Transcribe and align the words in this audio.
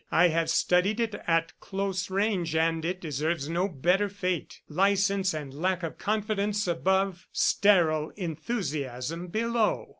I 0.09 0.29
have 0.29 0.49
studied 0.49 0.99
it 0.99 1.13
at 1.27 1.53
close 1.59 2.09
range, 2.09 2.55
and 2.55 2.83
it 2.83 2.99
deserves 2.99 3.47
no 3.47 3.67
better 3.67 4.09
fate. 4.09 4.59
License 4.67 5.31
and 5.31 5.53
lack 5.53 5.83
of 5.83 5.99
confidence 5.99 6.65
above 6.67 7.27
sterile 7.31 8.09
enthusiasm 8.15 9.27
below." 9.27 9.89